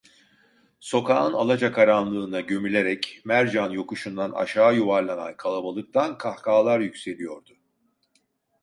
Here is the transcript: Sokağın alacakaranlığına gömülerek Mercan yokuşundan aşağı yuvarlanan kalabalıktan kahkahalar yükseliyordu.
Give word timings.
Sokağın 0.79 1.33
alacakaranlığına 1.33 2.41
gömülerek 2.41 3.21
Mercan 3.25 3.69
yokuşundan 3.69 4.31
aşağı 4.31 4.75
yuvarlanan 4.75 5.37
kalabalıktan 5.37 6.17
kahkahalar 6.17 6.79
yükseliyordu. 6.79 7.57